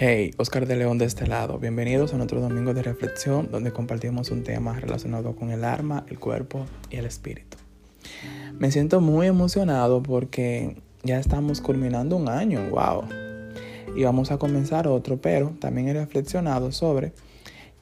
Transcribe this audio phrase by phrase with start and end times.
[0.00, 1.58] Hey, Oscar de León de este lado.
[1.58, 6.20] Bienvenidos a nuestro domingo de reflexión donde compartimos un tema relacionado con el alma, el
[6.20, 7.58] cuerpo y el espíritu.
[8.60, 13.06] Me siento muy emocionado porque ya estamos culminando un año, wow.
[13.96, 17.12] Y vamos a comenzar otro, pero también he reflexionado sobre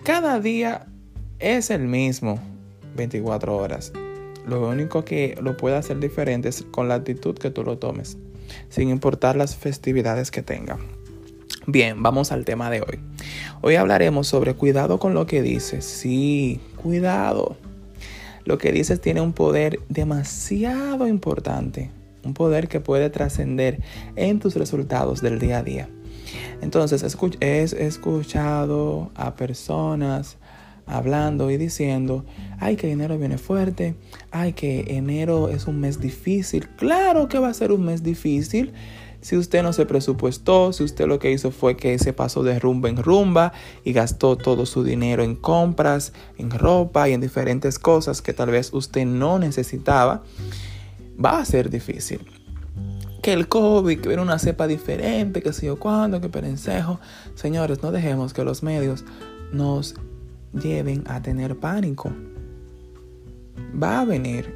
[0.03, 0.87] cada día
[1.39, 2.39] es el mismo
[2.97, 3.93] 24 horas.
[4.47, 8.17] Lo único que lo puede hacer diferente es con la actitud que tú lo tomes,
[8.71, 10.79] sin importar las festividades que tenga.
[11.69, 13.01] Bien, vamos al tema de hoy.
[13.61, 15.85] Hoy hablaremos sobre cuidado con lo que dices.
[15.85, 17.57] Sí, cuidado.
[18.45, 21.91] Lo que dices tiene un poder demasiado importante,
[22.23, 23.81] un poder que puede trascender
[24.15, 25.89] en tus resultados del día a día.
[26.63, 27.03] Entonces,
[27.41, 30.37] he escuchado a personas
[30.87, 32.25] hablando y diciendo,
[32.61, 33.97] ay, que enero viene fuerte,
[34.31, 36.69] ay, que enero es un mes difícil.
[36.77, 38.73] Claro que va a ser un mes difícil
[39.27, 42.61] si usted no se presupuestó, si usted lo que hizo fue que se pasó de
[42.61, 43.53] rumba en rumba
[43.83, 48.51] y gastó todo su dinero en compras, en ropa y en diferentes cosas que tal
[48.51, 50.23] vez usted no necesitaba,
[51.19, 52.25] va a ser difícil.
[53.21, 57.01] Que el COVID, que viene una cepa diferente, que sé yo cuándo, que perencejo.
[57.35, 59.05] Señores, no dejemos que los medios
[59.51, 59.97] nos
[60.53, 62.13] lleven a tener pánico.
[63.83, 64.55] Va a venir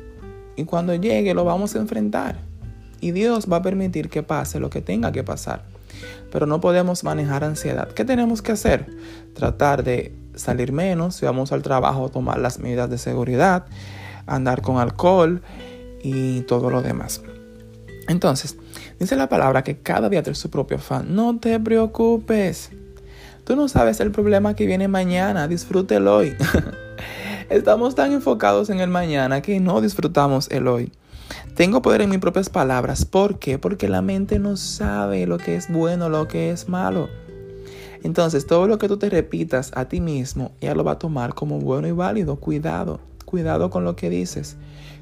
[0.54, 2.49] y cuando llegue lo vamos a enfrentar
[3.00, 5.62] y Dios va a permitir que pase lo que tenga que pasar.
[6.30, 7.88] Pero no podemos manejar ansiedad.
[7.88, 8.86] ¿Qué tenemos que hacer?
[9.34, 13.66] Tratar de salir menos, si vamos al trabajo, tomar las medidas de seguridad,
[14.26, 15.42] andar con alcohol
[16.02, 17.22] y todo lo demás.
[18.08, 18.56] Entonces,
[18.98, 21.14] dice la palabra que cada día trae su propio afán.
[21.14, 22.70] No te preocupes.
[23.44, 25.48] Tú no sabes el problema que viene mañana.
[25.48, 26.34] Disfrútelo hoy.
[27.50, 30.92] Estamos tan enfocados en el mañana que no disfrutamos el hoy.
[31.54, 33.04] Tengo poder en mis propias palabras.
[33.04, 33.58] ¿Por qué?
[33.58, 37.08] Porque la mente no sabe lo que es bueno, lo que es malo.
[38.02, 41.34] Entonces, todo lo que tú te repitas a ti mismo, ella lo va a tomar
[41.34, 42.36] como bueno y válido.
[42.36, 44.56] Cuidado, cuidado con lo que dices.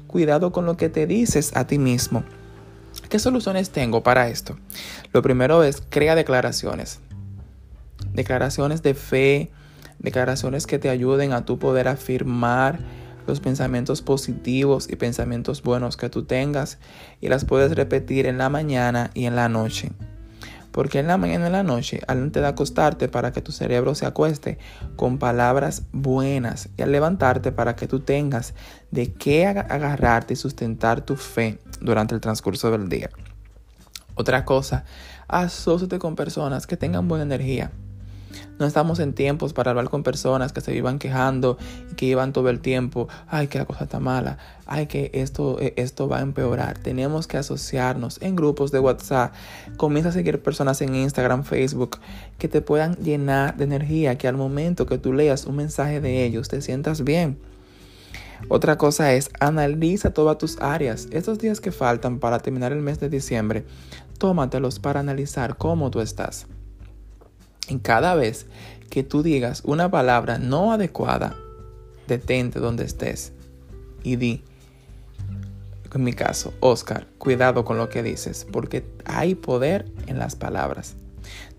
[0.07, 2.23] Cuidado con lo que te dices a ti mismo.
[3.09, 4.57] ¿Qué soluciones tengo para esto?
[5.13, 6.99] Lo primero es crea declaraciones.
[8.13, 9.51] Declaraciones de fe,
[9.99, 12.79] declaraciones que te ayuden a tu poder afirmar
[13.27, 16.77] los pensamientos positivos y pensamientos buenos que tú tengas
[17.21, 19.91] y las puedes repetir en la mañana y en la noche.
[20.71, 23.95] Porque en la mañana y en la noche, antes de acostarte para que tu cerebro
[23.95, 24.59] se acueste
[24.95, 28.53] con palabras buenas y al levantarte para que tú tengas
[28.91, 33.09] de qué agarrarte y sustentar tu fe durante el transcurso del día.
[34.13, 34.85] Otra cosa,
[35.27, 37.71] asóciate con personas que tengan buena energía
[38.59, 41.57] no estamos en tiempos para hablar con personas que se vivan quejando
[41.91, 45.59] y que iban todo el tiempo, ay, que la cosa está mala, ay, que esto,
[45.59, 46.77] eh, esto va a empeorar.
[46.77, 49.33] Tenemos que asociarnos en grupos de WhatsApp.
[49.77, 51.99] Comienza a seguir personas en Instagram, Facebook,
[52.37, 56.25] que te puedan llenar de energía, que al momento que tú leas un mensaje de
[56.25, 57.37] ellos te sientas bien.
[58.47, 61.07] Otra cosa es, analiza todas tus áreas.
[61.11, 63.65] Estos días que faltan para terminar el mes de diciembre,
[64.17, 66.47] tómatelos para analizar cómo tú estás.
[67.69, 68.47] En cada vez
[68.89, 71.35] que tú digas una palabra no adecuada,
[72.07, 73.31] detente donde estés
[74.03, 74.43] y di,
[75.93, 80.95] en mi caso, Oscar, cuidado con lo que dices, porque hay poder en las palabras.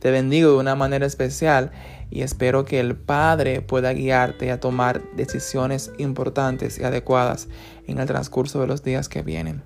[0.01, 1.71] Te bendigo de una manera especial
[2.11, 7.49] y espero que el Padre pueda guiarte a tomar decisiones importantes y adecuadas
[7.87, 9.63] en el transcurso de los días que vienen.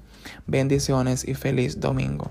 [0.46, 2.30] Bendiciones y feliz domingo.